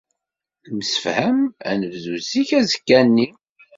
[0.71, 1.39] Nemsefham
[1.69, 3.27] ad nebdu zik azekka-nni.